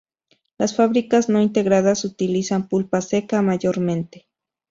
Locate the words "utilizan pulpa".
2.05-3.01